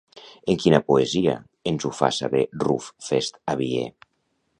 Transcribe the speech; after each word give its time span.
En 0.51 0.55
quina 0.61 0.77
poesia 0.85 1.35
ens 1.71 1.85
ho 1.89 1.91
fa 1.97 2.09
saber 2.21 2.41
Ruf 2.65 2.89
Fest 3.09 3.39
Aviè? 3.55 3.85